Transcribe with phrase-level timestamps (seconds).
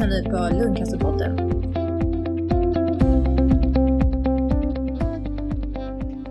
[0.00, 1.38] lyssnar ni på Lundcancerpodden.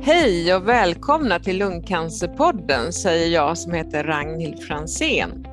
[0.01, 5.47] Hej och välkomna till Lungcancerpodden säger jag som heter Ragnhild Fransén.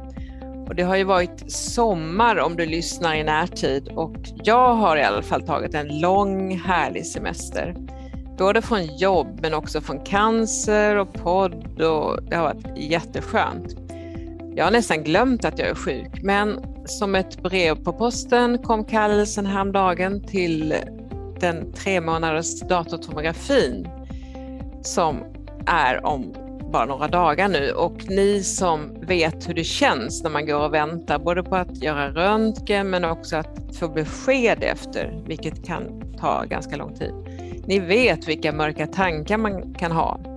[0.68, 5.02] Och det har ju varit sommar om du lyssnar i närtid och jag har i
[5.02, 7.74] alla fall tagit en lång härlig semester.
[8.38, 13.85] Både från jobb men också från cancer och podd och det har varit jätteskönt.
[14.56, 18.84] Jag har nästan glömt att jag är sjuk, men som ett brev på posten kom
[18.84, 20.74] kallelsen häromdagen till
[21.41, 23.88] den tre månaders datortomografin
[24.82, 25.24] som
[25.66, 26.34] är om
[26.73, 30.74] bara några dagar nu och ni som vet hur det känns när man går och
[30.74, 36.45] väntar både på att göra röntgen men också att få besked efter, vilket kan ta
[36.45, 37.12] ganska lång tid.
[37.66, 40.35] Ni vet vilka mörka tankar man kan ha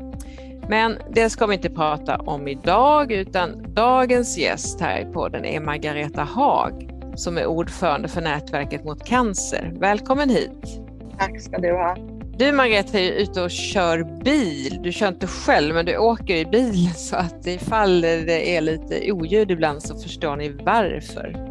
[0.70, 5.60] men det ska vi inte prata om idag, utan dagens gäst här i podden är
[5.60, 9.72] Margareta Haag som är ordförande för Nätverket mot cancer.
[9.80, 10.82] Välkommen hit!
[11.20, 11.96] Tack ska du ha.
[12.38, 14.80] Du Margareta är ute och kör bil.
[14.84, 19.12] Du kör inte själv, men du åker i bil så att ifall det är lite
[19.12, 21.49] oljud ibland så förstår ni varför.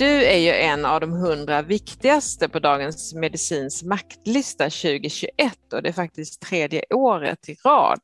[0.00, 5.88] Du är ju en av de hundra viktigaste på Dagens Medicins maktlista 2021 och det
[5.88, 8.00] är faktiskt tredje året i rad.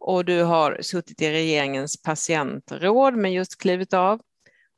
[0.00, 4.20] Och du har suttit i regeringens patientråd men just klivit av.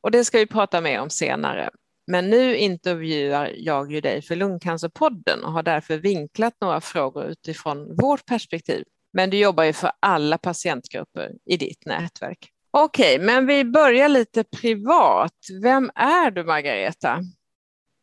[0.00, 1.70] Och det ska vi prata mer om senare.
[2.06, 7.96] Men nu intervjuar jag ju dig för Lungcancerpodden och har därför vinklat några frågor utifrån
[7.96, 8.84] vårt perspektiv.
[9.12, 12.52] Men du jobbar ju för alla patientgrupper i ditt nätverk.
[12.70, 15.32] Okej, men vi börjar lite privat.
[15.62, 17.20] Vem är du, Margareta?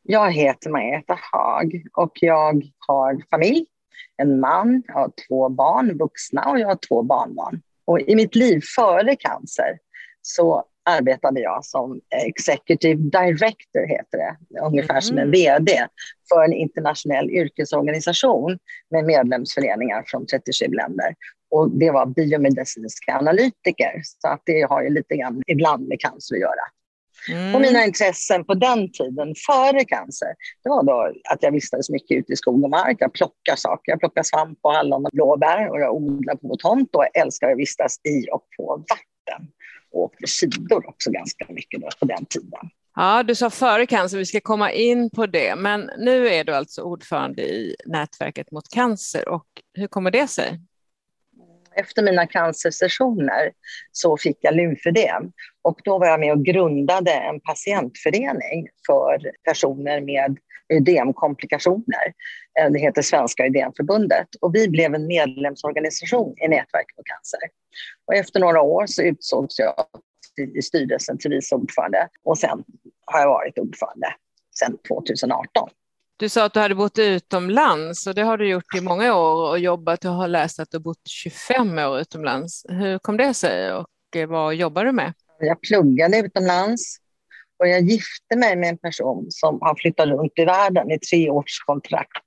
[0.04, 3.66] Jag heter Margareta Haag och jag har familj,
[4.18, 7.62] en man, jag har två barn, vuxna och jag har två barnbarn.
[7.86, 9.78] Och i mitt liv före cancer
[10.22, 15.02] så arbetade jag som executive director, heter det, ungefär mm.
[15.02, 15.88] som en VD,
[16.30, 18.60] för en internationell yrkesorganisation
[18.92, 21.16] med medlemsföreningar från 37 länder.
[21.52, 26.36] Och det var biomedicinska analytiker, så att det har ju lite grann ibland med cancer
[26.36, 26.66] att göra.
[27.30, 27.56] Mm.
[27.56, 30.28] Och mina intressen på den tiden, före cancer,
[30.64, 32.98] det var då att jag vistades mycket ute i skog och mark.
[33.00, 33.92] Jag plockar saker.
[33.92, 37.52] Jag plockar svamp och hallon och blåbär och jag odlar på tomt och jag älskar
[37.52, 39.48] att vistas i och på vatten.
[39.94, 42.70] Åkte skidor också ganska mycket då på den tiden.
[42.96, 45.56] Ja, du sa före cancer, vi ska komma in på det.
[45.56, 50.60] Men nu är du alltså ordförande i Nätverket mot cancer och hur kommer det sig?
[51.76, 53.52] efter mina cancersessioner
[53.92, 60.02] så fick jag lymfödem och då var jag med och grundade en patientförening för personer
[60.02, 60.38] med
[60.70, 62.14] ödemkomplikationer.
[62.60, 67.40] Eh, det heter Svenska ödemförbundet och vi blev en medlemsorganisation i Nätverket mot cancer.
[68.06, 69.86] Och efter några år så utsågs jag
[70.58, 72.64] i styrelsen till vice ordförande och sen
[73.06, 74.08] har jag varit ordförande
[74.60, 75.70] sedan 2018.
[76.18, 79.50] Du sa att du hade bott utomlands och det har du gjort i många år
[79.50, 82.66] och jobbat och har läst att du bott 25 år utomlands.
[82.70, 85.14] Hur kom det sig och eh, vad jobbar du med?
[85.40, 86.98] Jag pluggade utomlands
[87.60, 91.30] och jag gifte mig med en person som har flyttat runt i världen i tre
[91.30, 92.24] års kontrakt.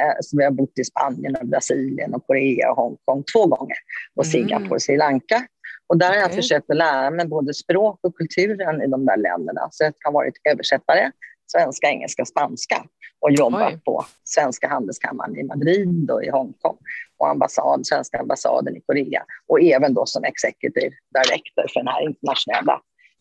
[0.00, 3.76] Eh, så vi har bott i Spanien, och Brasilien, och Korea och Hongkong två gånger
[4.14, 5.46] och Singapore och Sri Lanka.
[5.88, 9.16] Och där har jag försökt att lära mig både språk och kulturen i de där
[9.16, 9.68] länderna.
[9.70, 11.10] Så jag har varit översättare,
[11.52, 12.84] svenska, engelska, spanska
[13.20, 13.80] och jobbat Oj.
[13.84, 16.76] på Svenska handelskammaren i Madrid och i Hongkong
[17.18, 22.02] och ambassad, svenska ambassaden i Korea och även då som executive director för den här
[22.02, 22.80] internationella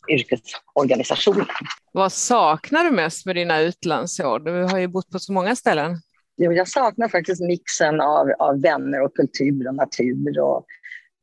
[0.10, 1.46] yrkesorganisationen.
[1.92, 4.40] Vad saknar du mest med dina utlandsår?
[4.40, 5.98] Du har ju bott på så många ställen.
[6.38, 10.66] Jo, jag saknar faktiskt mixen av, av vänner och kultur och natur och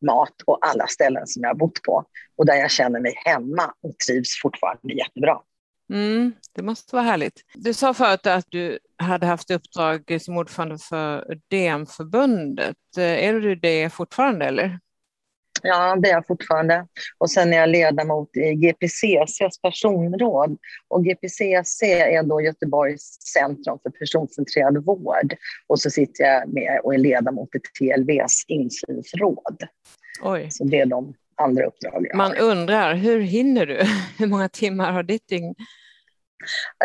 [0.06, 2.04] mat och alla ställen som jag har bott på
[2.37, 5.38] och där jag känner mig hemma och trivs fortfarande jättebra.
[5.93, 7.41] Mm, det måste vara härligt.
[7.54, 12.76] Du sa förut att du hade haft uppdrag som ordförande för DEM-förbundet.
[12.96, 14.78] Är du det fortfarande eller?
[15.62, 16.87] Ja, det är jag fortfarande.
[17.19, 20.56] Och sen är jag ledamot i GPCCs personråd.
[20.88, 25.35] Och GPCC är då Göteborgs centrum för personcentrerad vård.
[25.67, 29.56] Och så sitter jag med och är ledamot i TLVs insynsråd.
[30.23, 30.47] Oj.
[30.50, 32.41] Så det är de andra uppdrag jag Man har.
[32.41, 33.81] undrar, hur hinner du?
[34.19, 35.55] Hur många timmar har ditt dygn?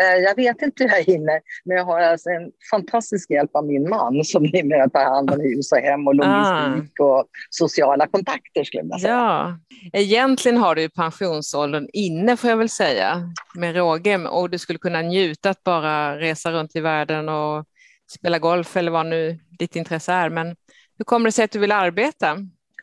[0.00, 3.66] Eh, jag vet inte hur jag hinner, men jag har alltså en fantastisk hjälp av
[3.66, 7.04] min man som numera tar hand om hus och hem och logistik ah.
[7.04, 8.64] och sociala kontakter.
[8.64, 9.12] Skulle jag säga.
[9.12, 9.58] Ja.
[9.92, 15.02] Egentligen har du pensionsåldern inne får jag väl säga, med råge, och du skulle kunna
[15.02, 17.64] njuta att bara resa runt i världen och
[18.10, 20.30] spela golf eller vad nu ditt intresse är.
[20.30, 20.56] Men
[20.98, 22.36] hur kommer det sig att du vill arbeta?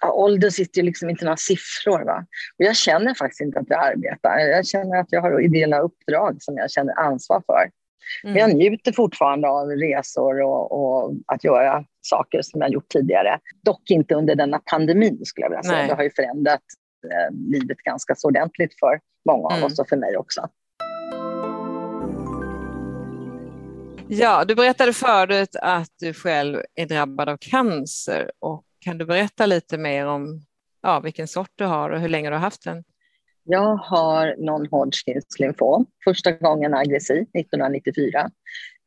[0.05, 2.05] Ja, ålder sitter ju liksom inte några siffror.
[2.05, 2.25] Va?
[2.59, 4.37] Och jag känner faktiskt inte att jag arbetar.
[4.37, 7.69] Jag känner att jag har ideella uppdrag som jag känner ansvar för.
[8.23, 8.33] Mm.
[8.33, 13.39] Men jag njuter fortfarande av resor och, och, att göra saker som jag gjort tidigare.
[13.63, 15.77] Dock inte under denna pandemin skulle jag vilja säga.
[15.77, 15.87] Nej.
[15.87, 16.61] Det har ju förändrat
[17.11, 19.63] eh, livet ganska så ordentligt för många av mm.
[19.63, 20.49] oss och för mig också.
[24.07, 29.45] Ja, du berättade förut att du själv är drabbad av cancer och kan du berätta
[29.45, 30.41] lite mer om
[30.81, 32.83] ja, vilken sort du har och hur länge du har haft den?
[33.43, 38.19] Jag har non-Hodgkins lymfom, första gången aggressiv 1994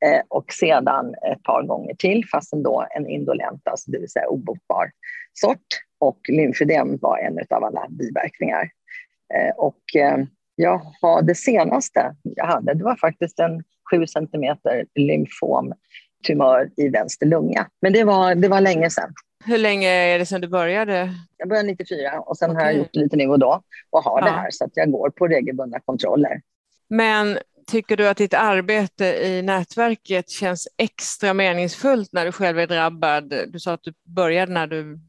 [0.04, 4.28] eh, och sedan ett par gånger till, fast ändå en indolent, alltså det vill säga
[4.28, 4.90] obotbar
[5.32, 5.66] sort.
[6.00, 8.70] Och lymfödem var en av alla biverkningar.
[9.34, 10.18] Eh, och eh,
[10.54, 17.26] jag har det senaste jag hade, det var faktiskt en 7 centimeter lymfomtumör i vänster
[17.26, 17.66] lunga.
[17.82, 19.14] Men det var, det var länge sedan.
[19.44, 21.14] Hur länge är det sedan du började?
[21.36, 22.62] Jag började 94 och sen okay.
[22.62, 24.24] har jag gjort lite nu och då och har ja.
[24.24, 26.42] det här så att jag går på regelbundna kontroller.
[26.88, 32.66] Men tycker du att ditt arbete i nätverket känns extra meningsfullt när du själv är
[32.66, 33.34] drabbad?
[33.48, 35.00] Du sa att du började när du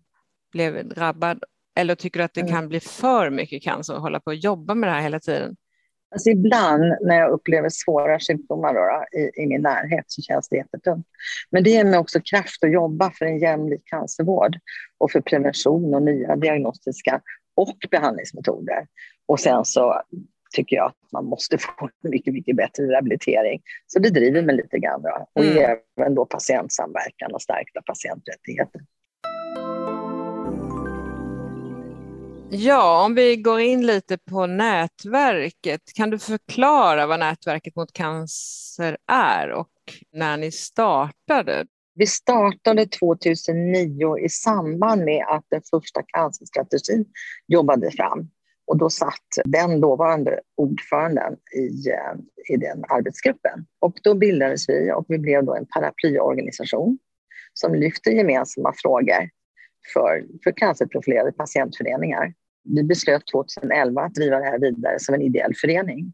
[0.52, 1.44] blev drabbad.
[1.76, 2.54] Eller tycker du att det mm.
[2.54, 5.56] kan bli för mycket cancer att hålla på och jobba med det här hela tiden?
[6.12, 10.58] Alltså ibland när jag upplever svåra sjukdomar då, i, i, min närhet så känns det
[10.58, 11.08] jättetungt.
[11.50, 14.60] Men det ger mig också kraft att jobba för en jämlik cancervård
[14.98, 17.22] och för prevention och nya diagnostiska
[17.56, 18.88] och behandlingsmetoder.
[19.28, 20.02] Och sen så
[20.56, 23.62] tycker jag att man måste få mycket, mycket bättre rehabilitering.
[23.88, 25.02] Så det driver mig lite grann.
[25.02, 25.28] Då.
[25.34, 25.78] Och mm.
[25.98, 28.82] även då patientsamverkan och stärkta patienträttigheter.
[32.52, 35.82] Ja, om vi går in lite på nätverket.
[35.96, 39.70] Kan du förklara vad nätverket mot cancer är och
[40.14, 41.66] när ni startade?
[41.96, 47.06] Vi startade 2009 i samband med att den första cancerstrategin
[47.48, 48.30] jobbade fram.
[48.68, 53.66] Och då satt den dåvarande ordföranden i, eh, i den arbetsgruppen.
[53.80, 56.98] Och då bildades vi och vi blev då en paraplyorganisation
[57.54, 59.30] som lyfter gemensamma frågor
[59.94, 62.34] för, för cancerprofilerade patientföreningar.
[62.64, 66.14] Vi beslöt 2011 att driva det här vidare som en ideell förening.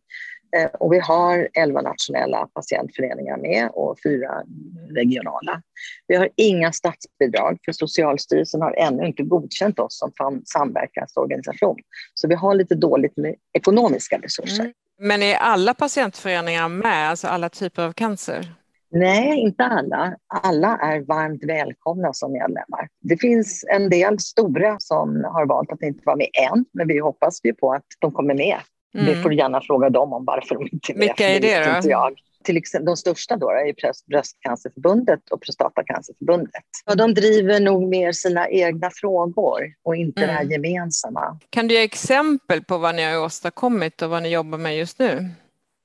[0.57, 4.43] Eh, och vi har 11 nationella patientföreningar med och fyra
[4.89, 5.61] regionala.
[6.07, 11.77] Vi har inga statsbidrag för Socialstyrelsen har ännu inte godkänt oss som samverkansorganisation.
[12.13, 14.63] Så vi har lite dåligt med ekonomiska resurser.
[14.63, 14.73] Mm.
[14.99, 18.45] Men är alla patientföreningar med, alltså alla typer av cancer?
[18.91, 20.15] Nej, inte alla.
[20.27, 22.87] Alla är varmt välkomna som medlemmar.
[23.01, 26.99] Det finns en del stora som har valt att inte vara med än, men vi
[26.99, 28.57] hoppas ju på att de kommer med.
[28.95, 29.05] Mm.
[29.05, 31.07] Det får gärna fråga dem om varför de inte är med.
[31.07, 31.75] Vilka är det då?
[31.75, 32.19] Inte jag.
[32.43, 33.73] Till exempel, de största då är
[34.09, 36.63] Bröstcancerförbundet och Prostatacancerförbundet.
[36.85, 40.27] Ja, de driver nog mer sina egna frågor och inte mm.
[40.27, 40.51] det här mm.
[40.51, 41.39] gemensamma.
[41.49, 44.99] Kan du ge exempel på vad ni har åstadkommit och vad ni jobbar med just
[44.99, 45.29] nu?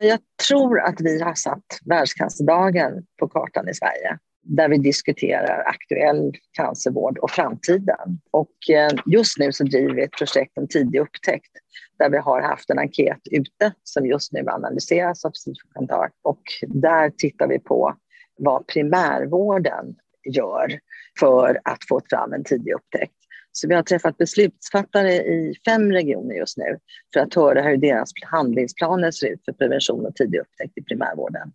[0.02, 0.18] Jag
[0.48, 7.18] tror att vi har satt Världscancerdagen på kartan i Sverige där vi diskuterar aktuell cancervård
[7.18, 8.20] och framtiden.
[8.30, 11.50] Och eh, just nu så driver vi ett projekt om tidig upptäckt
[11.98, 15.86] där vi har haft en enkät ute som just nu analyseras av Sifo
[16.22, 17.94] och där tittar vi på
[18.38, 20.78] vad primärvården gör
[21.20, 23.19] för att få fram en tidig upptäckt.
[23.52, 26.78] Så vi har träffat beslutsfattare i fem regioner just nu
[27.12, 31.52] för att höra hur deras handlingsplaner ser ut för prevention och tidig upptäckt i primärvården.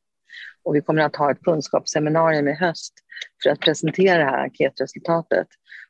[0.64, 2.94] Och vi kommer att ha ett kunskapsseminarium i höst
[3.44, 5.48] för att presentera det här enkätresultatet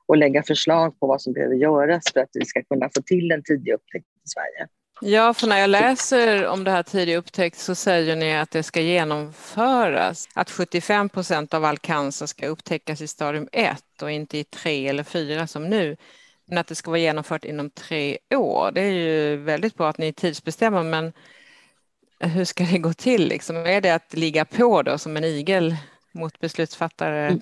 [0.08, 3.32] och lägga förslag på vad som behöver göras för att vi ska kunna få till
[3.32, 4.68] en tidig upptäckt i Sverige.
[5.02, 8.64] Ja, för när jag läser om det här tidig upptäckt så säger ni att det
[8.64, 10.30] ska genomföras.
[10.34, 14.88] Att 75 procent av all cancer ska upptäckas i stadium 1 och inte i 3
[14.88, 15.98] eller 4 som nu.
[16.46, 18.72] Men att det ska vara genomfört inom tre år.
[18.72, 21.14] Det är ju väldigt bra att ni tidsbestämmer, men
[22.20, 23.28] hur ska det gå till?
[23.28, 23.58] Liksom?
[23.58, 25.76] Är det att ligga på då som en igel
[26.12, 27.28] mot beslutsfattare?
[27.28, 27.42] Mm.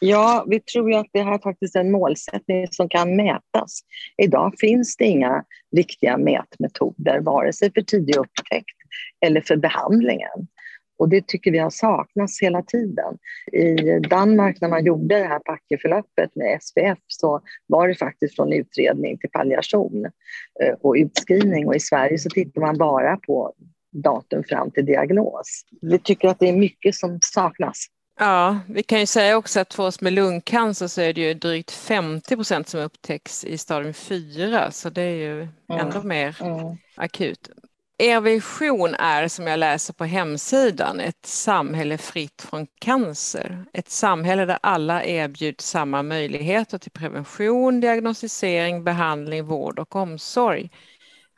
[0.00, 3.80] Ja, vi tror ju att det här faktiskt är en målsättning som kan mätas.
[4.22, 5.44] Idag finns det inga
[5.76, 8.76] riktiga mätmetoder, vare sig för tidig upptäckt
[9.26, 10.48] eller för behandlingen.
[10.98, 13.18] Och det tycker vi har saknats hela tiden.
[13.52, 18.52] I Danmark när man gjorde det här packeförloppet med SPF så var det faktiskt från
[18.52, 20.04] utredning till palliation
[20.62, 23.54] eh, och utskrivning och i Sverige så tittar man bara på
[23.92, 25.62] datum fram till diagnos.
[25.80, 27.86] Vi tycker att det är mycket som saknas.
[28.18, 31.34] Ja, vi kan ju säga också att för oss med lungcancer så är det ju
[31.34, 35.50] drygt 50 procent som upptäcks i stadium 4 så det är ju mm.
[35.68, 36.76] ändå mer mm.
[36.96, 37.50] akut.
[38.00, 43.64] Er vision är, som jag läser på hemsidan, ett samhälle fritt från cancer.
[43.72, 50.70] Ett samhälle där alla erbjuds samma möjligheter till prevention, diagnostisering, behandling, vård och omsorg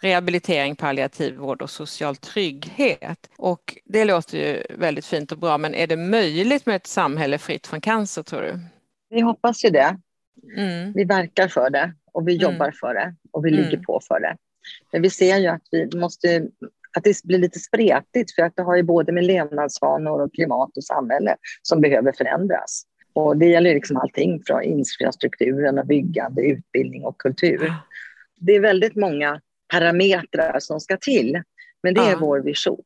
[0.01, 3.31] rehabilitering, palliativ vård och social trygghet.
[3.37, 7.39] Och det låter ju väldigt fint och bra, men är det möjligt med ett samhälle
[7.39, 8.59] fritt från cancer tror du?
[9.11, 9.97] Vi hoppas ju det.
[10.57, 10.93] Mm.
[10.93, 12.53] Vi verkar för det och vi mm.
[12.53, 13.85] jobbar för det och vi ligger mm.
[13.85, 14.37] på för det.
[14.93, 16.49] Men vi ser ju att vi måste
[16.97, 20.77] att det blir lite spretigt för att det har ju både med levnadsvanor och klimat
[20.77, 22.83] och samhälle som behöver förändras.
[23.13, 27.73] Och det gäller liksom allting från infrastrukturen och byggande, utbildning och kultur.
[28.37, 31.43] Det är väldigt många parametrar som ska till.
[31.83, 32.85] Men det är vår vision.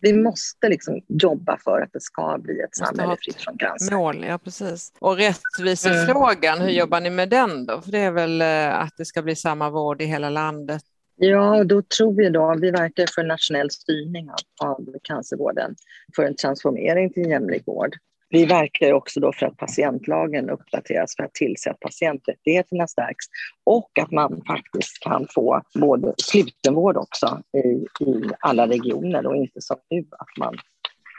[0.00, 3.96] Vi måste liksom jobba för att det ska bli ett samhälle fritt från cancer.
[3.96, 4.92] Mål, ja precis.
[4.98, 6.68] Och rättvisefrågan, mm.
[6.68, 7.80] hur jobbar ni med den då?
[7.80, 10.82] För det är väl eh, att det ska bli samma vård i hela landet?
[11.16, 15.74] Ja, då tror vi då, vi verkar för nationell styrning av, av cancervården,
[16.16, 17.96] för en transformering till jämlik vård.
[18.28, 23.26] Vi verkar också då för att patientlagen uppdateras för att tillse att patienträttigheterna stärks
[23.64, 29.60] och att man faktiskt kan få både slutenvård också i, i alla regioner och inte
[29.60, 30.56] som nu att man,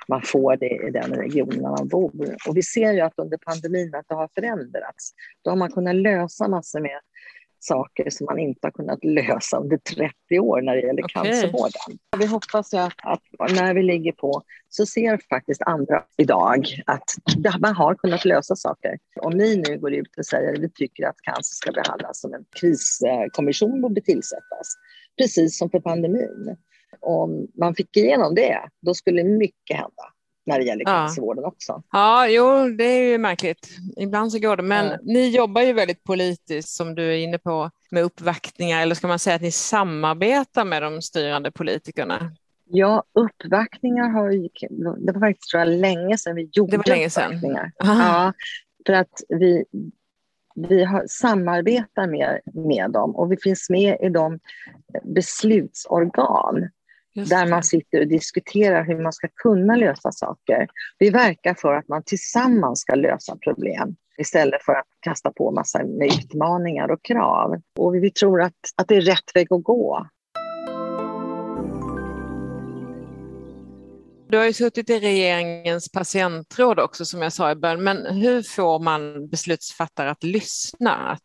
[0.08, 2.36] man får det i den regionen där man bor.
[2.48, 5.14] Och vi ser ju att under pandemin att det har förändrats.
[5.44, 7.00] Då har man kunnat lösa massor med
[7.60, 11.24] saker som man inte har kunnat lösa under 30 år när det gäller okay.
[11.24, 11.98] cancervården.
[12.18, 13.22] Vi hoppas att, att,
[13.56, 18.98] när vi ligger på så ser faktiskt andra idag att man har kunnat lösa saker.
[19.22, 22.34] Om ni nu går ut och säger att vi tycker att cancer ska behandlas som
[22.34, 24.68] en kriskommission borde tillsättas,
[25.18, 26.58] precis som för pandemin.
[27.00, 30.14] Om man fick igenom det, då skulle mycket hända
[30.48, 30.92] när det gäller ja.
[30.92, 31.84] cancervården också.
[31.92, 33.70] Ja, jo, det är ju märkligt.
[33.98, 34.98] Ibland så går det, men ja.
[35.04, 39.20] ni jobbar ju väldigt politisst som du är inne på med uppvaktningar, eller ska man
[39.20, 42.32] säga att ni samarbetar med de styrande politikerna?
[42.70, 44.50] Ja, uppvaktningar har ju,
[44.98, 47.24] det var faktiskt tror jag länge sedan vi gjorde det var länge sedan.
[47.24, 47.72] uppvaktningar.
[47.78, 48.34] Ja,
[48.86, 49.66] för att vi,
[50.56, 54.40] vi har, samarbetar med, med dem och vi finns med i de
[55.04, 56.70] beslutsorgan
[57.26, 60.68] där man sitter och diskuterar hur man ska kunna lösa saker.
[61.00, 65.82] Vi verkar för att man tillsammans ska lösa problem istället för att kasta på massa
[66.02, 67.62] utmaningar och krav.
[67.80, 70.08] Och vi tror att, att det är rätt väg att gå.
[74.30, 78.42] Du har ju suttit i regeringens patientråd också som jag sa i början, men hur
[78.42, 81.22] får man beslutsfattare att lyssna, att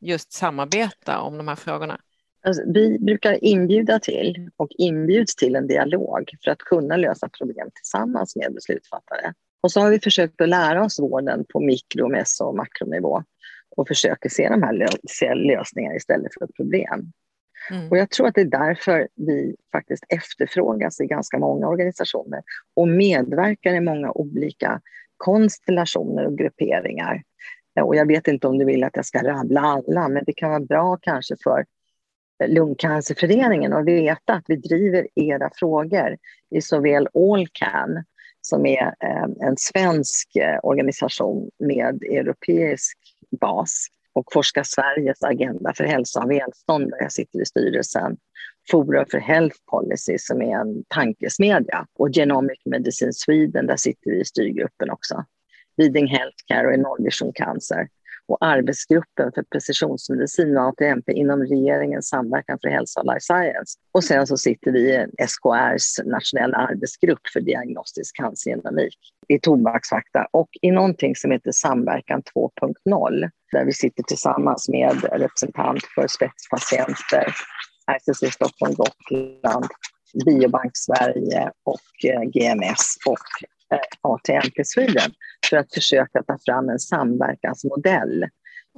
[0.00, 2.00] just samarbeta om de här frågorna?
[2.42, 7.70] Alltså, vi brukar inbjuda till och inbjuds till en dialog för att kunna lösa problem
[7.74, 9.34] tillsammans med beslutsfattare.
[9.62, 13.22] Och så har vi försökt att lära oss vården på mikro, meso och makronivå
[13.76, 14.86] och försöker se de här lö
[15.34, 17.12] lösningarna istället för problem.
[17.70, 17.90] Mm.
[17.90, 22.42] Och jag tror att det är därför vi faktiskt efterfrågas i ganska många organisationer
[22.76, 24.80] och medverkar i många olika
[25.16, 27.22] konstellationer och grupperingar.
[27.80, 30.50] Och jag vet inte om du vill att jag ska rabbla alla, men det kan
[30.50, 31.64] vara bra kanske för
[32.46, 36.16] Lungcancerföreningen och veta att vi driver era frågor
[36.54, 38.04] i såväl Allcan
[38.40, 42.98] som är eh, en svensk eh, organisation med europeisk
[43.40, 48.16] bas och Forska Sveriges agenda för hälsa och välstånd där jag sitter i styrelsen.
[48.70, 54.20] Forum för Health Policy som är en tankesmedja och Genomic Medicine Sweden, där sitter vi
[54.20, 55.24] i styrgruppen också.
[55.76, 57.88] Leading Healthcare och Nollvision Cancer
[58.30, 63.78] och arbetsgruppen för precisionsmedicin och ATMP inom regeringens samverkan för hälsa och life science.
[63.92, 70.48] Och sen så sitter vi i SKRs nationella arbetsgrupp för diagnostisk cancergenomik i tobaksfakta och
[70.62, 77.34] i någonting som heter Samverkan 2.0 där vi sitter tillsammans med representant för spetspatienter,
[77.86, 79.66] RCC Stockholm Gotland,
[80.24, 83.18] Biobank Sverige och eh, GMS och
[84.00, 85.12] ATMP Sweden
[85.50, 88.24] för att försöka ta fram en samverkansmodell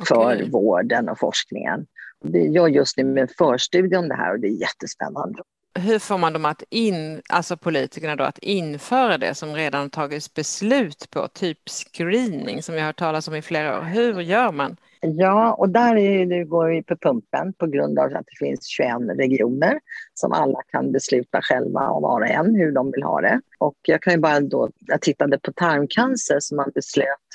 [0.08, 0.50] för okay.
[0.50, 1.86] vården och forskningen.
[2.24, 5.42] Vi gör just nu en förstudie om det här och det är jättespännande.
[5.74, 10.34] Hur får man dem att in, alltså politikerna då, att införa det som redan tagits
[10.34, 13.82] beslut på, typ screening som vi har hört talas om i flera år.
[13.82, 14.76] Hur gör man?
[15.04, 18.66] Ja, och där är nu går vi på pumpen på grund av att det finns
[18.66, 19.80] 21 regioner
[20.14, 23.40] som alla kan besluta själva och var och en hur de vill ha det.
[23.58, 27.32] Och jag kan ju bara då, jag tittade på tarmcancer som man beslöt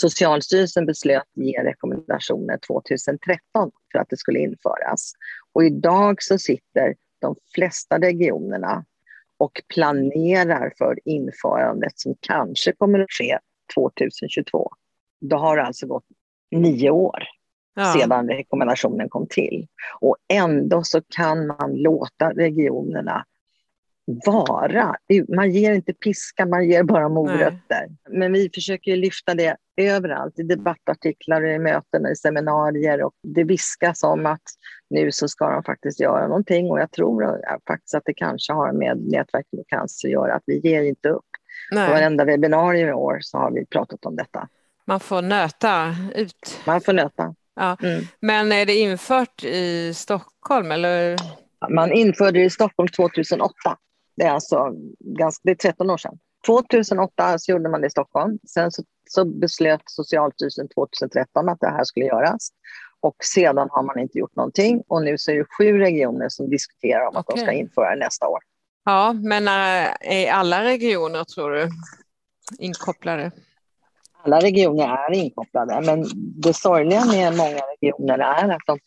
[0.00, 5.12] Socialstyrelsen beslöt ge rekommendationer 2013 för att det skulle införas.
[5.52, 8.84] Och idag så sitter de flesta regionerna
[9.36, 13.38] och planerar för införandet som kanske kommer att ske
[13.74, 14.70] 2022.
[15.20, 16.04] Då har det alltså gått
[16.50, 17.22] nio år
[17.76, 17.92] ja.
[17.92, 19.66] sedan rekommendationen kom till.
[20.00, 23.24] Och ändå så kan man låta regionerna
[24.26, 24.96] vara.
[25.36, 27.86] Man ger inte piska, man ger bara morötter.
[27.88, 28.18] Nej.
[28.18, 34.02] Men vi försöker lyfta det överallt, i debattartiklar, i möten, i seminarier och det viskas
[34.02, 34.42] om att
[34.90, 38.72] nu så ska de faktiskt göra någonting och jag tror faktiskt att det kanske har
[38.72, 41.24] med Nätverk mot cancer att göra, att vi ger inte upp.
[41.70, 41.86] Nej.
[41.86, 44.48] På varenda webbinarium i år så har vi pratat om detta.
[44.88, 46.60] Man får nöta ut.
[46.66, 47.34] Man får nöta.
[47.56, 47.76] Ja.
[47.82, 48.04] Mm.
[48.20, 51.16] Men är det infört i Stockholm eller?
[51.70, 53.52] Man införde det i Stockholm 2008.
[54.16, 56.18] Det är alltså ganska, det är 13 år sedan.
[56.46, 58.38] 2008 så gjorde man det i Stockholm.
[58.48, 62.48] Sen så, så beslöt Socialstyrelsen 2013 att det här skulle göras.
[63.00, 66.50] Och sedan har man inte gjort någonting och nu så är det sju regioner som
[66.50, 67.20] diskuterar om okay.
[67.20, 68.40] att de ska införa det nästa år.
[68.84, 71.68] Ja, men äh, är alla regioner tror du
[72.58, 73.32] inkopplade?
[74.24, 78.78] Alla regioner är inkopplade, men det sorgliga med många regioner är att de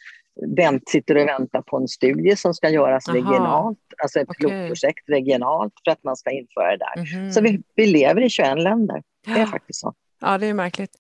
[0.58, 3.18] vänt, sitter och väntar på en studie som ska göras Aha.
[3.18, 4.50] regionalt, alltså ett okay.
[4.50, 6.96] pilotprojekt regionalt för att man ska införa det där.
[6.96, 7.32] Mm -hmm.
[7.32, 9.94] Så vi, vi lever i 21 länder, det är faktiskt så.
[10.22, 10.92] Ja, det är märkligt.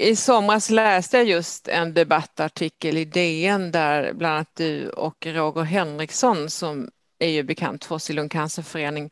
[0.00, 5.62] I somras läste jag just en debattartikel i DN där bland annat du och Roger
[5.62, 9.10] Henriksson som är ju bekant för oss i Lungcancerförening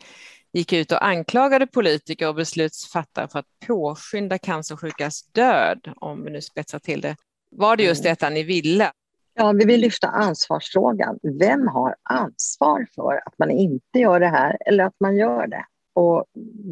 [0.56, 6.42] gick ut och anklagade politiker och beslutsfattare för att påskynda cancersjukas död, om vi nu
[6.42, 7.16] spetsar till det.
[7.50, 8.10] Var det just mm.
[8.10, 8.92] detta ni ville?
[9.34, 11.18] Ja, vi vill lyfta ansvarsfrågan.
[11.38, 15.64] Vem har ansvar för att man inte gör det här eller att man gör det?
[15.94, 16.24] Och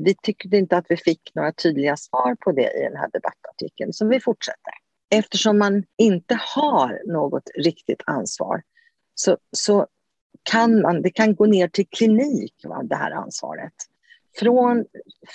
[0.04, 3.92] vi tyckte inte att vi fick några tydliga svar på det i den här debattartikeln,
[3.92, 4.72] så vi fortsätter.
[5.10, 8.62] Eftersom man inte har något riktigt ansvar
[9.14, 9.86] så, så
[10.42, 13.72] kan man, det kan gå ner till klinik, va, det här ansvaret.
[14.38, 14.84] Från,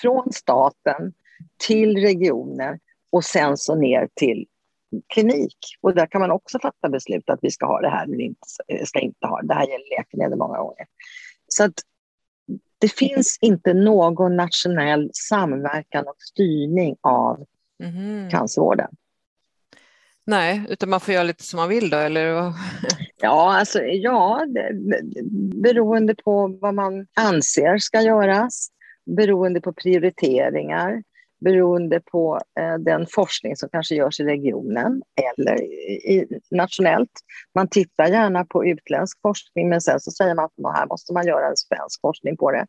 [0.02, 1.14] från staten
[1.58, 2.80] till regioner
[3.10, 4.46] och sen så ner till
[5.14, 5.58] klinik.
[5.82, 8.48] Och där kan man också fatta beslut att vi ska ha det här eller inte,
[8.86, 9.48] ska inte ha det.
[9.48, 10.86] Det här gäller läkemedel många gånger.
[11.48, 11.74] Så att
[12.78, 17.46] det finns inte någon nationell samverkan och styrning av
[17.84, 18.30] mm.
[18.30, 18.90] cancervården.
[20.30, 22.54] Nej, utan man får göra lite som man vill då, eller?
[23.22, 24.46] ja, alltså, ja,
[25.64, 28.70] beroende på vad man anser ska göras,
[29.16, 31.04] beroende på prioriteringar,
[31.42, 35.62] beroende på eh, den forskning som kanske görs i regionen eller
[36.10, 37.12] i, nationellt.
[37.56, 41.28] Man tittar gärna på utländsk forskning men sen så säger man att här måste man
[41.28, 42.66] göra en svensk forskning på det.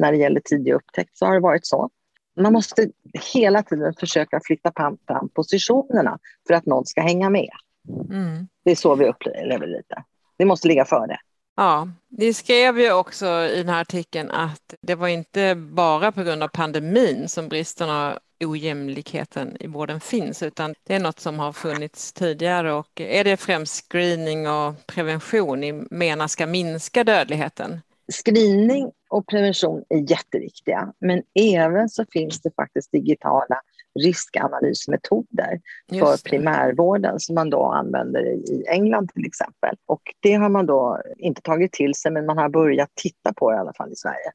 [0.00, 1.90] När det gäller tidig upptäckt så har det varit så.
[2.36, 2.88] Man måste
[3.34, 7.50] hela tiden försöka flytta fram, fram positionerna för att någon ska hänga med.
[8.10, 8.48] Mm.
[8.64, 10.04] Det är så vi upplever lite.
[10.36, 11.18] Det måste ligga före.
[11.56, 16.22] Ja, ni skrev ju också i den här artikeln att det var inte bara på
[16.22, 21.38] grund av pandemin som bristerna och ojämlikheten i vården finns, utan det är något som
[21.38, 27.80] har funnits tidigare och är det främst screening och prevention ni menar ska minska dödligheten?
[28.12, 33.60] Screening och prevention är jätteviktiga, men även så finns det faktiskt digitala
[34.00, 39.76] riskanalysmetoder för primärvården som man då använder i England till exempel.
[39.86, 43.50] Och det har man då inte tagit till sig, men man har börjat titta på
[43.50, 44.32] det i alla fall i Sverige.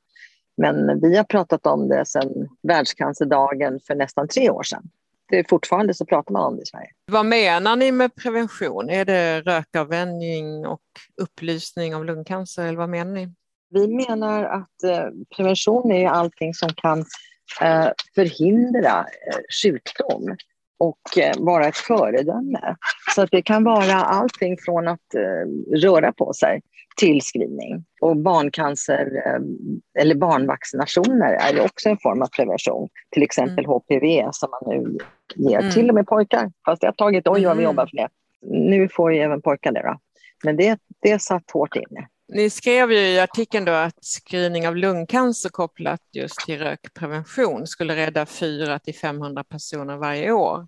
[0.58, 4.84] Men vi har pratat om det sedan världscancerdagen för nästan tre år sedan.
[5.29, 6.89] Det är fortfarande så pratar man om det i Sverige.
[7.12, 8.89] Vad menar ni med prevention?
[8.89, 10.82] Är det rökavvänjning och
[11.21, 13.34] upplysning om lungcancer eller vad menar ni?
[13.69, 15.05] Vi menar att eh,
[15.36, 16.99] prevention är allting som kan
[17.62, 20.36] eh, förhindra eh, sjukdom
[20.77, 20.99] och
[21.38, 22.75] vara ett föredöme.
[23.15, 25.15] Så att det kan vara allting från att
[25.75, 26.62] röra på sig
[26.97, 27.86] till screening.
[28.01, 29.23] Och barncancer
[29.99, 32.89] eller barnvaccinationer är också en form av prevention.
[33.12, 33.69] Till exempel mm.
[33.69, 34.97] HPV som man nu
[35.36, 35.71] ger mm.
[35.71, 36.51] till och med pojkar.
[36.65, 37.71] Fast det har tagit, oj vad vi mm.
[37.71, 38.10] jobbar för det.
[38.41, 39.99] Nu får ju även pojkar det då.
[40.43, 42.08] Men det, det satt hårt inne.
[42.32, 47.96] Ni skrev ju i artikeln då att screening av lungcancer kopplat just till rökprevention skulle
[47.96, 50.68] rädda 400 till 500 personer varje år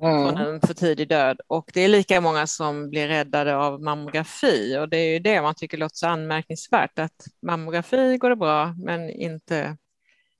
[0.00, 1.40] från en för tidig död.
[1.46, 5.42] Och det är lika många som blir räddade av mammografi och det är ju det
[5.42, 9.76] man tycker låter så anmärkningsvärt att mammografi går det bra men inte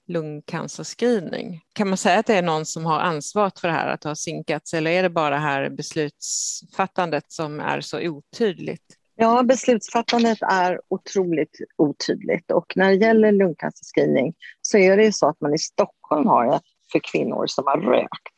[0.09, 1.61] lungcancerscreening.
[1.73, 4.09] Kan man säga att det är någon som har ansvaret för det här, att det
[4.09, 8.99] har sinkats, eller är det bara det här beslutsfattandet som är så otydligt?
[9.17, 15.41] Ja, beslutsfattandet är otroligt otydligt och när det gäller lungcancerscreening så är det så att
[15.41, 16.61] man i Stockholm har det
[16.93, 18.29] för kvinnor som har rökt.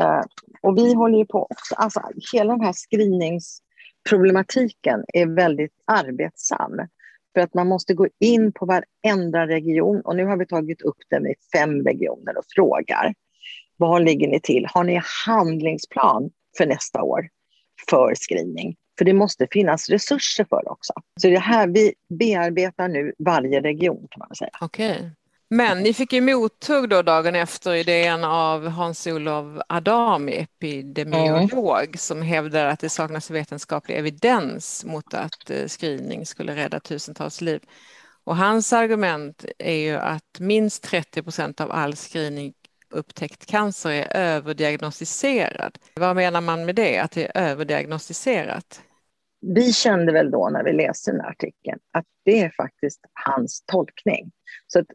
[0.00, 0.22] Eh,
[0.62, 2.00] och vi håller ju på också, alltså
[2.32, 6.72] hela den här screeningsproblematiken är väldigt arbetsam.
[7.34, 10.98] För att man måste gå in på varenda region och nu har vi tagit upp
[11.10, 13.14] det med fem regioner och frågar.
[13.76, 14.66] Var ligger ni till?
[14.70, 17.28] Har ni handlingsplan för nästa år
[17.90, 18.76] för screening?
[18.98, 20.92] För det måste finnas resurser för det också.
[21.20, 24.50] Så det här vi bearbetar nu varje region kan man säga.
[24.60, 24.96] Okej.
[24.96, 25.10] Okay.
[25.50, 31.92] Men ni fick ju mothugg då dagen efter idén av Hans-Olof Adami, epidemiolog, mm.
[31.96, 37.60] som hävdar att det saknas vetenskaplig evidens mot att eh, screening skulle rädda tusentals liv.
[38.24, 42.52] Och hans argument är ju att minst 30 procent av all screening
[42.94, 45.78] upptäckt cancer är överdiagnostiserad.
[45.94, 48.82] Vad menar man med det, att det är överdiagnostiserat?
[49.40, 53.64] Vi kände väl då när vi läste den här artikeln att det är faktiskt hans
[53.66, 54.32] tolkning.
[54.66, 54.86] Så att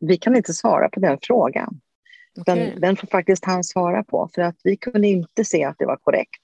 [0.00, 1.80] vi kan inte svara på den frågan.
[2.40, 2.56] Okay.
[2.56, 5.86] Den, den får faktiskt han svara på, för att vi kunde inte se att det
[5.86, 6.42] var korrekt.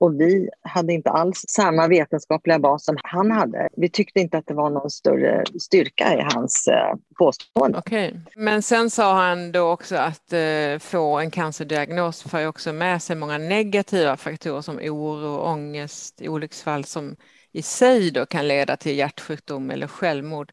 [0.00, 3.68] Och vi hade inte alls samma vetenskapliga bas som han hade.
[3.76, 7.78] Vi tyckte inte att det var någon större styrka i hans eh, påstående.
[7.78, 8.12] Okay.
[8.36, 13.16] Men sen sa han då också att eh, få en cancerdiagnos för också med sig
[13.16, 17.16] många negativa faktorer som oro, ångest, olycksfall som
[17.52, 20.52] i sig då kan leda till hjärtsjukdom eller självmord.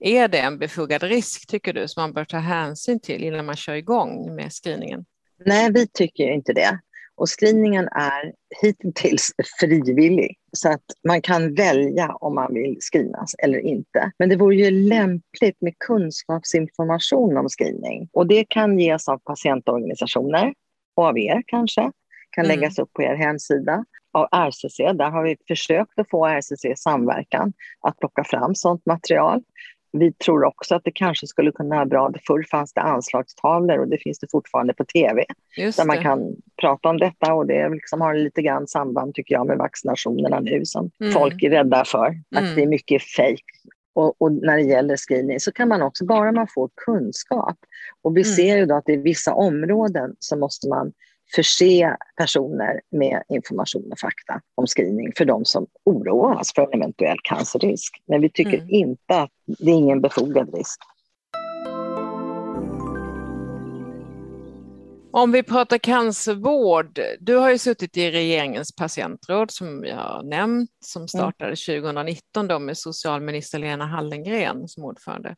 [0.00, 3.56] Är det en befogad risk, tycker du, som man bör ta hänsyn till innan man
[3.56, 5.04] kör igång med screeningen?
[5.44, 6.80] Nej, vi tycker inte det.
[7.16, 13.58] Och screeningen är hittills frivillig, så att man kan välja om man vill screenas eller
[13.58, 14.12] inte.
[14.18, 18.08] Men det vore ju lämpligt med kunskapsinformation om screening.
[18.12, 20.54] Och det kan ges av patientorganisationer
[20.96, 21.92] och av er kanske.
[22.30, 22.56] kan mm.
[22.56, 24.78] läggas upp på er hemsida av RCC.
[24.78, 29.42] Där har vi försökt att få RCC samverkan att plocka fram sådant material.
[29.92, 32.12] Vi tror också att det kanske skulle kunna vara bra.
[32.26, 35.24] Förr fanns det anslagstavlor och det finns det fortfarande på tv.
[35.56, 35.86] Just där det.
[35.86, 39.58] man kan prata om detta och det liksom har lite grann samband tycker jag med
[39.58, 41.12] vaccinationerna nu som mm.
[41.12, 42.06] folk är rädda för.
[42.34, 42.54] Att mm.
[42.54, 43.44] det är mycket fejk.
[43.94, 47.56] Och, och, när det gäller screening så kan man också, bara man får kunskap.
[48.02, 48.34] Och vi mm.
[48.34, 50.92] ser ju då att i vissa områden så måste man
[51.34, 57.18] förse personer med information och fakta om screening för de som oroas för en eventuell
[57.22, 58.02] cancerrisk.
[58.06, 58.70] Men vi tycker mm.
[58.70, 60.80] inte att det är ingen befogad risk.
[65.14, 70.70] Om vi pratar cancervård, du har ju suttit i regeringens patientråd som jag har nämnt,
[70.80, 71.08] som mm.
[71.08, 75.36] startade 2019 då med socialminister Lena Hallengren som ordförande.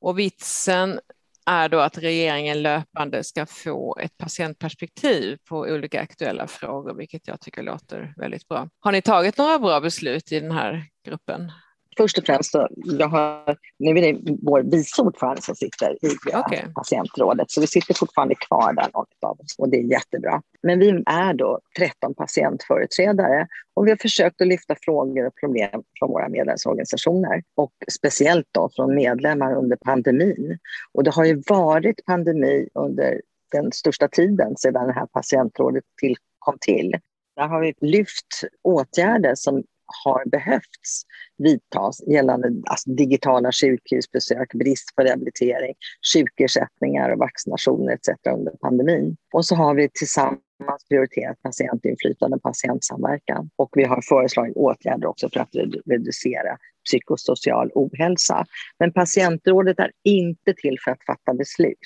[0.00, 1.00] Och vitsen
[1.46, 7.40] är då att regeringen löpande ska få ett patientperspektiv på olika aktuella frågor, vilket jag
[7.40, 8.68] tycker låter väldigt bra.
[8.80, 11.52] Har ni tagit några bra beslut i den här gruppen?
[11.96, 16.36] Först och främst, så, jag har, nu är det vår vice ordförande som sitter i
[16.36, 16.72] okay.
[16.74, 20.42] patientrådet, så vi sitter fortfarande kvar där, något av oss, och det är jättebra.
[20.62, 25.82] Men vi är då 13 patientföreträdare och vi har försökt att lyfta frågor och problem
[25.98, 30.58] från våra medlemsorganisationer och speciellt då från medlemmar under pandemin.
[30.92, 33.20] Och det har ju varit pandemi under
[33.52, 36.96] den största tiden sedan det här patientrådet tillkom till.
[37.36, 38.26] Där har vi lyft
[38.62, 39.62] åtgärder som
[40.04, 41.02] har behövts
[41.38, 45.74] vidtas gällande alltså, digitala sjukhusbesök, brist på rehabilitering,
[46.14, 48.08] sjukersättningar och vaccinationer etc.
[48.34, 49.16] under pandemin.
[49.32, 53.50] Och så har vi tillsammans prioriterat patientinflytande och patientsamverkan.
[53.56, 55.54] Och vi har föreslagit åtgärder också för att
[55.86, 58.46] reducera psykosocial ohälsa.
[58.78, 61.78] Men patientrådet är inte till för att fatta beslut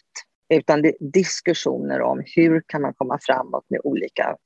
[0.50, 4.36] utan det är diskussioner om hur kan man komma framåt med olika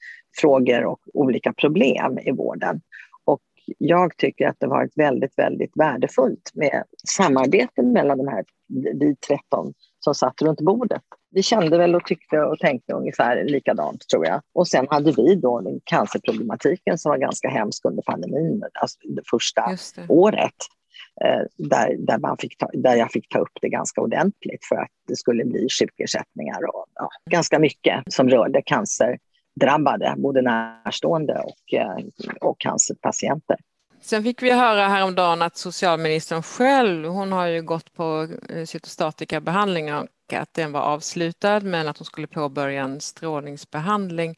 [0.40, 2.80] frågor och olika problem i vården
[3.79, 8.44] jag tycker att det varit väldigt, väldigt värdefullt med samarbete mellan de här,
[8.94, 11.03] vi 13 som satt runt bordet.
[11.31, 14.40] Vi kände väl och tyckte och tänkte ungefär likadant tror jag.
[14.55, 19.22] Och sen hade vi då den cancerproblematiken som var ganska hemsk under pandemin, alltså det
[19.31, 19.62] första
[19.96, 20.07] det.
[20.09, 20.55] året.
[21.24, 24.77] Eh, där, där, man fick ta, där jag fick ta upp det ganska ordentligt för
[24.77, 29.18] att det skulle bli sjukersättningar och ja, ganska mycket som rörde cancer
[29.60, 31.96] drabbade, både närstående och, eh,
[32.40, 33.56] och hans cancerpatienter.
[34.00, 39.94] Sen fick vi höra häromdagen att socialministern själv, hon har ju gått på eh, cytostatikabehandling
[39.94, 44.36] och att den var avslutad men att hon skulle påbörja en strålningsbehandling.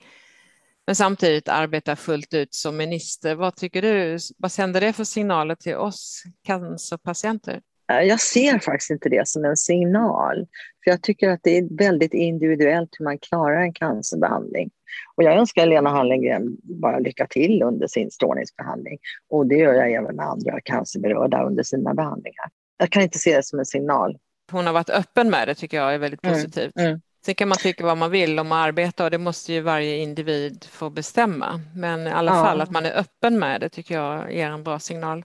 [0.87, 3.35] Men samtidigt arbeta fullt ut som minister.
[3.35, 7.61] Vad tycker du, vad sänder det för signaler till oss cancerpatienter?
[7.92, 10.46] Eh, jag ser faktiskt inte det som en signal.
[10.85, 14.70] För Jag tycker att det är väldigt individuellt hur man klarar en cancerbehandling.
[15.14, 18.99] Och jag önskar Lena Hallengren bara lycka till under sin strålningsbehandling.
[19.31, 22.51] Och det gör jag även med andra cancerberörda under sina behandlingar.
[22.79, 24.18] Jag kan inte se det som en signal.
[24.53, 26.77] Hon har varit öppen med det tycker jag är väldigt mm, positivt.
[26.77, 27.01] Mm, mm.
[27.25, 29.96] Sen kan man tycka vad man vill om att arbeta och det måste ju varje
[29.96, 31.61] individ få bestämma.
[31.75, 32.44] Men i alla ja.
[32.44, 35.25] fall att man är öppen med det tycker jag ger en bra signal.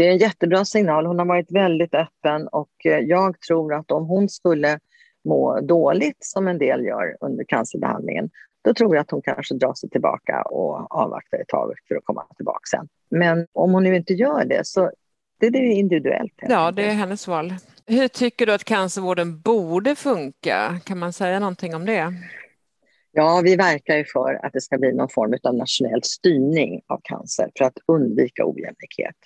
[0.00, 1.06] Det är en jättebra signal.
[1.06, 4.78] Hon har varit väldigt öppen och eh, jag tror att om hon skulle
[5.24, 8.30] må dåligt som en del gör under cancerbehandlingen
[8.64, 12.04] då tror jag att hon kanske drar sig tillbaka och avvaktar ett tag för att
[12.04, 12.88] komma tillbaka sen.
[13.10, 14.90] Men om hon nu inte gör det så
[15.40, 16.34] det är individuellt.
[16.40, 17.54] Ja, det är hennes val.
[17.86, 20.80] Hur tycker du att cancervården borde funka?
[20.84, 22.14] Kan man säga någonting om det?
[23.12, 27.00] Ja, vi verkar ju för att det ska bli någon form av nationell styrning av
[27.02, 29.16] cancer för att undvika ojämlikhet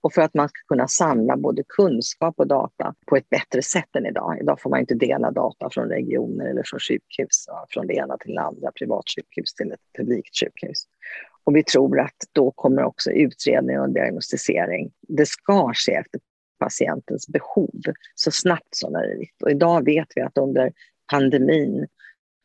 [0.00, 3.96] och för att man ska kunna samla både kunskap och data på ett bättre sätt
[3.96, 4.38] än idag.
[4.40, 8.34] Idag får man inte dela data från regioner eller från sjukhus, från det ena till
[8.34, 10.84] det andra, privatsjukhus till ett publikt sjukhus.
[11.44, 16.20] Och vi tror att då kommer också utredning och diagnostisering, det ska ske efter
[16.58, 17.80] patientens behov
[18.14, 19.42] så snabbt som möjligt.
[19.42, 20.72] Och idag vet vi att under
[21.10, 21.86] pandemin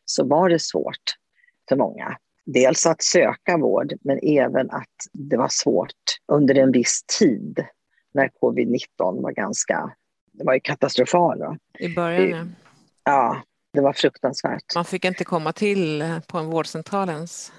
[0.06, 1.16] så var det svårt
[1.70, 2.18] för många.
[2.46, 7.66] Dels att söka vård, men även att det var svårt under en viss tid
[8.14, 9.96] när covid-19 var ganska,
[10.34, 11.42] det var ju katastrofalt.
[11.80, 12.56] I början,
[13.04, 13.12] ja.
[13.12, 13.42] Ja,
[13.74, 14.76] det var fruktansvärt.
[14.76, 17.52] Man fick inte komma till på en vårdcentral ens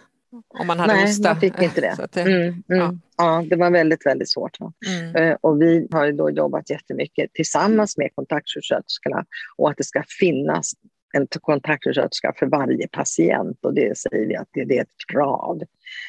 [0.49, 1.29] om man hade Nej, hosta.
[1.29, 2.09] man fick inte det.
[2.13, 2.63] det mm, mm.
[2.67, 2.95] Ja.
[3.17, 3.45] ja.
[3.51, 4.59] det var väldigt, väldigt svårt.
[4.87, 5.17] Mm.
[5.17, 9.25] Eh, och vi har då jobbat jättemycket tillsammans med kontaktsjuksköterskorna
[9.57, 10.73] och att det ska finnas
[11.17, 15.63] en kontaktsjuksköterska för varje patient och det säger vi att det, det är ett krav.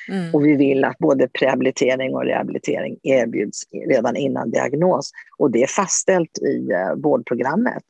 [0.10, 0.36] Mm.
[0.36, 5.68] Och vi vill att både prehabilitering och rehabilitering erbjuds redan innan diagnos och det är
[5.68, 7.84] fastställt i uh, vårdprogrammet.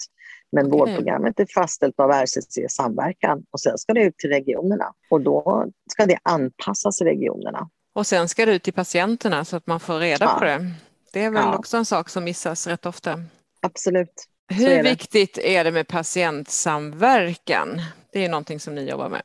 [0.52, 0.80] Men okay.
[0.80, 5.66] vårdprogrammet är fastställt av RCC samverkan och sen ska det ut till regionerna och då
[5.92, 7.70] ska det anpassas i regionerna.
[7.96, 10.36] Och sen ska det ut till patienterna så att man får reda ja.
[10.40, 10.72] på det.
[11.14, 11.58] Det är väl ja.
[11.58, 13.22] också en sak som missas rätt ofta.
[13.62, 14.28] Absolut.
[14.50, 17.82] Hur är viktigt är det med patientsamverkan?
[18.12, 19.22] Det är någonting som ni jobbar med.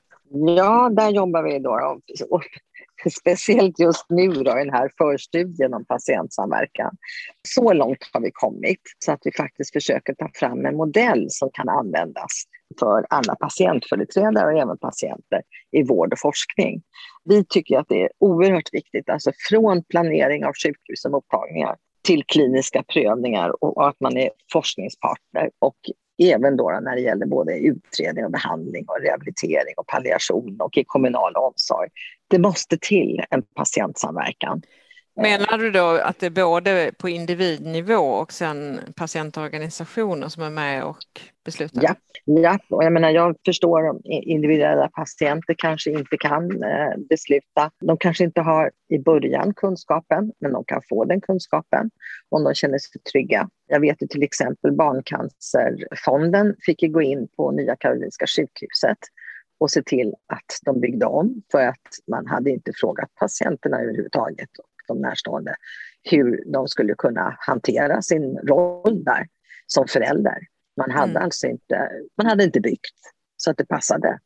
[0.56, 2.00] Ja, där jobbar vi då.
[3.20, 6.96] Speciellt just nu då, i den här förstudien om patientsamverkan.
[7.48, 11.50] Så långt har vi kommit så att vi faktiskt försöker ta fram en modell som
[11.52, 12.44] kan användas
[12.80, 16.82] för alla patientföreträdare och även patienter i vård och forskning.
[17.24, 22.24] Vi tycker att det är oerhört viktigt, alltså från planering av sjukhus och mottagningar till
[22.24, 25.76] kliniska prövningar och att man är forskningspartner och
[26.22, 30.84] även då när det gäller både utredning och behandling och rehabilitering och palliation och i
[30.84, 31.88] kommunal omsorg.
[32.28, 34.62] Det måste till en patientsamverkan.
[35.14, 40.84] Menar du då att det är både på individnivå och sen patientorganisationer som är med
[40.84, 41.82] och beslutar?
[41.82, 41.94] Ja,
[42.24, 42.58] ja.
[42.70, 47.70] och jag menar jag förstår om individuella patienter kanske inte kan eh, besluta.
[47.80, 51.90] De kanske inte har i början kunskapen, men de kan få den kunskapen
[52.28, 53.48] om de känner sig trygga.
[53.66, 58.98] Jag vet ju till exempel Barncancerfonden fick gå in på Nya Karolinska sjukhuset
[59.60, 64.48] och se till att de byggde om för att man hade inte frågat patienterna överhuvudtaget
[64.94, 65.54] de närstående
[66.02, 69.28] hur de skulle kunna hantera sin roll där
[69.66, 70.38] som förälder.
[70.76, 71.22] Man hade mm.
[71.22, 72.96] alltså inte, man hade inte byggt
[73.36, 74.18] så att det passade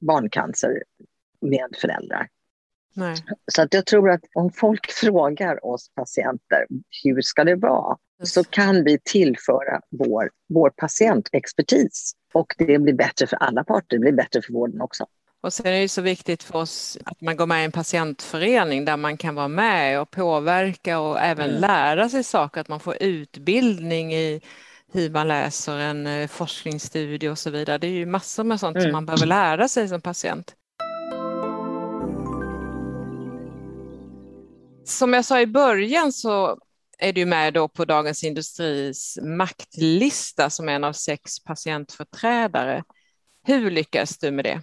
[0.00, 0.82] barncancer
[1.40, 2.28] med föräldrar.
[2.94, 3.16] Nej.
[3.52, 6.66] Så att jag tror att om folk frågar oss patienter
[7.04, 13.26] hur ska det vara så kan vi tillföra vår, vår patientexpertis och det blir bättre
[13.26, 15.06] för alla parter, det blir bättre för vården också.
[15.40, 18.84] Och sen är det så viktigt för oss att man går med i en patientförening
[18.84, 21.60] där man kan vara med och påverka och även mm.
[21.60, 24.40] lära sig saker, att man får utbildning i
[24.92, 27.78] hur man läser en eh, forskningsstudie och så vidare.
[27.78, 28.84] Det är ju massor med sånt mm.
[28.84, 30.54] som man behöver lära sig som patient.
[34.84, 36.58] Som jag sa i början så
[36.98, 42.84] är du med då på Dagens Industris maktlista som en av sex patientföreträdare.
[43.46, 44.62] Hur lyckas du med det?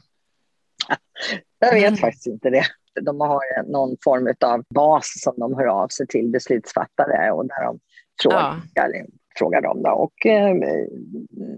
[1.59, 1.97] Jag vet mm.
[1.97, 2.63] faktiskt inte det.
[3.01, 7.63] De har någon form av bas som de hör av sig till beslutsfattare och där
[7.63, 7.79] de
[8.21, 9.05] frågar, ja.
[9.39, 9.83] frågar dem.
[9.83, 9.89] Då.
[9.89, 10.55] Och, eh,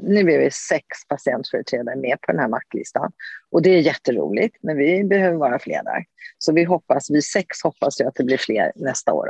[0.03, 3.11] nu är vi sex patientföreträdare med på den här maktlistan.
[3.51, 6.05] Och det är jätteroligt, men vi behöver vara fler där.
[6.37, 9.29] Så vi hoppas, vi sex hoppas jag att det blir fler nästa år.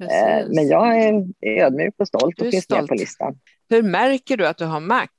[0.00, 3.38] Eh, men jag är ödmjuk och stolt och finns med på listan.
[3.68, 5.10] Hur märker du att du har makt?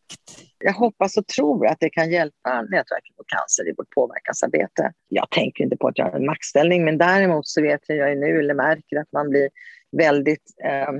[0.57, 4.93] Jag hoppas och tror att det kan hjälpa nätverket mot cancer i vårt påverkansarbete.
[5.07, 8.39] Jag tänker inte på att jag har en maktställning, men däremot så vet jag nu,
[8.39, 9.49] eller märker att man blir
[9.97, 10.91] väldigt eh,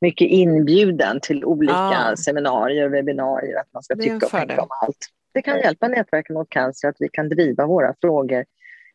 [0.00, 2.16] mycket inbjuden till olika ah.
[2.16, 5.06] seminarier och webbinarier, att man ska tycka och tänka om allt.
[5.34, 8.44] Det kan hjälpa nätverket mot cancer att vi kan driva våra frågor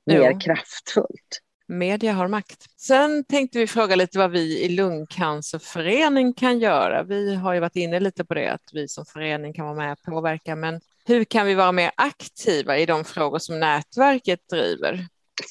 [0.05, 0.39] mer jo.
[0.39, 1.39] kraftfullt.
[1.77, 2.65] Media har makt.
[2.77, 7.03] Sen tänkte vi fråga lite vad vi i Lungcancerförening kan göra.
[7.03, 9.91] Vi har ju varit inne lite på det, att vi som förening kan vara med
[9.91, 15.07] och påverka, men hur kan vi vara mer aktiva i de frågor som nätverket driver?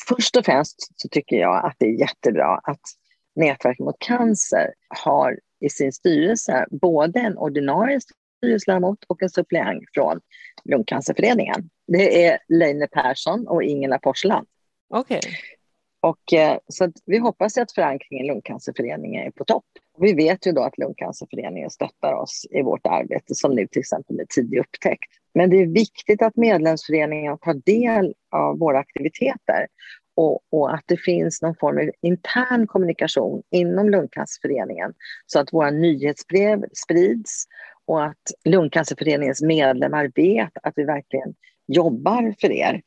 [0.08, 2.80] Först och främst så tycker jag att det är jättebra att
[3.34, 8.00] Nätverk mot cancer har i sin styrelse både en ordinarie
[8.40, 10.20] styrelseledamot och en suppleant från
[10.64, 11.70] Lungcancerföreningen.
[11.86, 14.46] Det är Leine Persson och Ingela Forsland.
[14.88, 15.20] Okay.
[16.02, 19.64] Och, eh, så vi hoppas att förankringen i Lungcancerföreningen är på topp.
[19.98, 24.16] Vi vet ju då att Lungcancerföreningen stöttar oss i vårt arbete, som nu till exempel
[24.16, 25.10] med tidig upptäckt.
[25.34, 29.66] Men det är viktigt att medlemsföreningen tar del av våra aktiviteter
[30.16, 34.94] och, och, att det finns någon form av intern kommunikation inom Lungcancerföreningen
[35.26, 37.44] så att våra nyhetsbrev sprids
[37.86, 41.34] och att Lungcancerföreningens medlemmar vet att vi verkligen
[41.66, 42.82] jobbar för er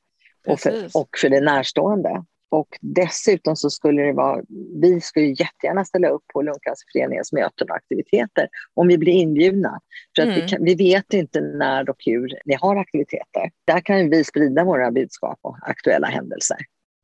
[0.48, 2.24] och för, och för det närstående.
[2.56, 4.42] Och dessutom så skulle det vara,
[4.82, 9.80] vi skulle jättegärna ställa upp på Lungcancerföreningens möten och aktiviteter om vi blir inbjudna.
[10.16, 10.42] För att mm.
[10.42, 13.52] vi, kan, vi, vet inte när och hur ni har aktiviteter.
[13.68, 16.58] Där kan vi sprida våra budskap och aktuella händelser.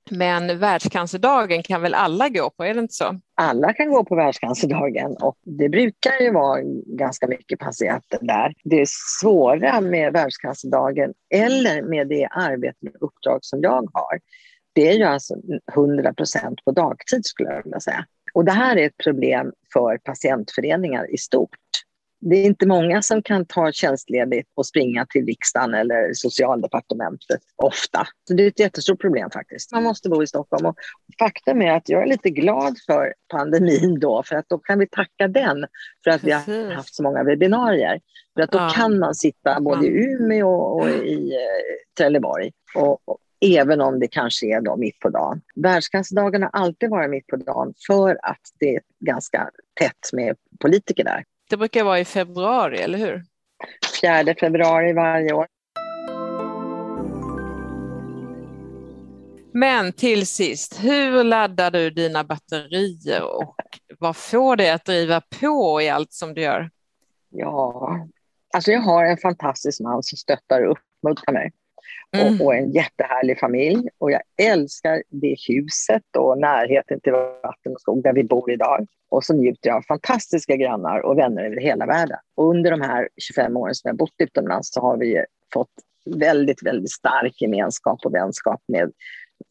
[0.09, 3.19] Men världscancerdagen kan väl alla gå på, är det inte så?
[3.35, 8.53] Alla kan gå på världscancerdagen och det brukar ju vara ganska mycket patienter där.
[8.63, 8.87] Det
[9.21, 14.19] svåra med världscancerdagen eller med det arbete och uppdrag som jag har,
[14.73, 15.35] det är ju alltså
[15.73, 18.05] 100 procent på dagtid skulle jag vilja säga.
[18.33, 21.57] Och det här är ett problem för patientföreningar i stort.
[22.23, 28.07] Det är inte många som kan ta tjänstledigt och springa till riksdagen eller socialdepartementet ofta.
[28.27, 29.71] Så det är ett jättestort problem faktiskt.
[29.71, 30.65] Man måste bo i Stockholm.
[30.65, 30.75] Och
[31.19, 34.87] faktum är att jag är lite glad för pandemin då, för att då kan vi
[34.87, 35.65] tacka den
[36.03, 36.47] för att Precis.
[36.47, 37.99] vi har haft så många webbinarier.
[38.35, 38.69] För att då ja.
[38.75, 44.07] kan man sitta både i Umeå och i eh, Trelleborg och, och även om det
[44.07, 45.41] kanske är då mitt på dagen.
[45.55, 49.49] Världscancerdagen har alltid varit mitt på dagen för att det är ganska
[49.79, 51.23] tätt med politiker där.
[51.49, 53.23] Det brukar vara i februari, eller hur?
[54.01, 55.47] 4 februari varje år.
[59.53, 63.55] Men till sist, hur laddar du dina batterier och
[63.99, 66.69] vad får dig att driva på i allt som du gör?
[67.29, 67.97] Ja,
[68.53, 71.51] alltså jag har en fantastisk man som stöttar och uppmuntrar mig
[72.17, 72.41] mm.
[72.41, 73.89] och, och, en jättehärlig familj.
[73.97, 77.11] Och jag älskar det huset och närheten till
[77.43, 78.87] vatten och skog där vi bor idag.
[79.09, 82.17] Och så njuter jag av fantastiska grannar och vänner över hela världen.
[82.35, 85.71] Och under de här 25 åren som jag bott utomlands så har vi fått
[86.05, 88.91] väldigt, väldigt stark gemenskap och vänskap med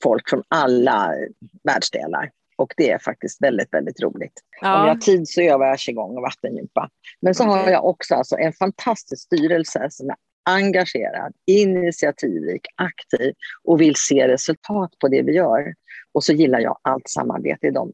[0.02, 1.14] folk från alla
[1.62, 2.30] världsdelar.
[2.56, 4.32] Och det är faktiskt väldigt, väldigt roligt.
[4.60, 4.80] Ja.
[4.80, 6.90] Om jag har tid så övar jag qigong och vattendjupa.
[7.20, 13.80] Men så har jag också alltså en fantastisk styrelse som är engagerad, initiativrik, aktiv och
[13.80, 15.74] vill se resultat på det vi gör.
[16.12, 17.92] Och så gillar jag allt samarbete i de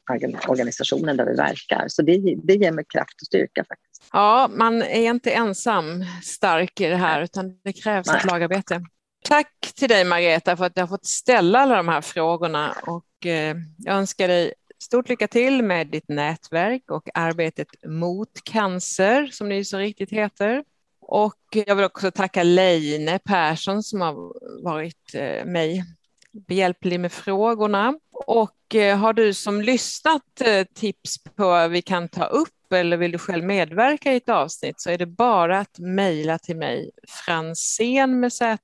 [0.48, 1.84] organisationer där vi verkar.
[1.88, 4.08] Så det, det ger mig kraft och styrka faktiskt.
[4.12, 8.16] Ja, man är inte ensam stark i det här utan det krävs Nej.
[8.16, 8.80] ett lagarbete.
[9.24, 13.26] Tack till dig Margareta för att jag har fått ställa alla de här frågorna och
[13.26, 19.48] eh, jag önskar dig stort lycka till med ditt nätverk och arbetet mot cancer som
[19.48, 20.64] det så riktigt heter.
[21.08, 25.84] Och jag vill också tacka Leine Persson som har varit eh, mig
[26.32, 27.94] behjälplig med frågorna.
[28.12, 32.96] Och eh, har du som lyssnat eh, tips på vad vi kan ta upp eller
[32.96, 36.90] vill du själv medverka i ett avsnitt så är det bara att mejla till mig
[37.08, 38.58] fransen med z